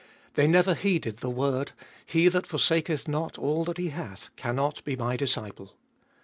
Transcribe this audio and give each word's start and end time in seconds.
They 0.33 0.47
never 0.47 0.73
heeded 0.73 1.17
the 1.17 1.29
word: 1.29 1.73
He 2.03 2.27
that 2.27 2.47
forsaketJi 2.47 3.07
not 3.07 3.37
all 3.37 3.63
that 3.65 3.77
he 3.77 3.91
hatJi 3.91 4.29
cannot 4.35 4.83
be 4.83 4.95
My 4.95 5.15
disciple. 5.15 5.75